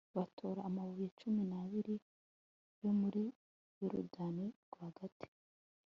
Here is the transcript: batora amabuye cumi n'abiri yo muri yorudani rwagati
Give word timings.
batora 0.15 0.59
amabuye 0.69 1.07
cumi 1.19 1.41
n'abiri 1.51 1.95
yo 2.83 2.91
muri 2.99 3.23
yorudani 3.79 4.45
rwagati 4.69 5.29